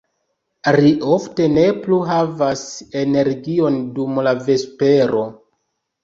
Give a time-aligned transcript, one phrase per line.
[0.75, 2.63] Ri ofte ne plu havas
[3.01, 5.21] energion dum la vespero.